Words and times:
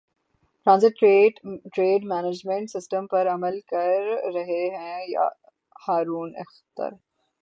transit 0.67 0.99
trade 1.73 2.05
management 2.05 2.69
system 2.69 3.07
پر 3.07 3.27
عمل 3.27 3.59
کر 3.67 4.09
رہے 4.33 4.63
ہیں 4.75 5.05
ہارون 5.87 6.33
اختر 6.37 6.93